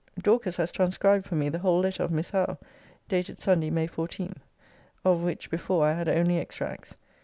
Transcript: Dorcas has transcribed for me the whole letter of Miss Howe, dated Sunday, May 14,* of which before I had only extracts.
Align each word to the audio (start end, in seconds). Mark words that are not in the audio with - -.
Dorcas 0.19 0.57
has 0.57 0.71
transcribed 0.71 1.25
for 1.27 1.35
me 1.35 1.49
the 1.49 1.59
whole 1.59 1.79
letter 1.79 2.01
of 2.01 2.09
Miss 2.09 2.31
Howe, 2.31 2.57
dated 3.07 3.37
Sunday, 3.37 3.69
May 3.69 3.87
14,* 3.87 4.35
of 5.05 5.21
which 5.21 5.51
before 5.51 5.85
I 5.85 5.93
had 5.93 6.09
only 6.09 6.39
extracts. 6.39 6.97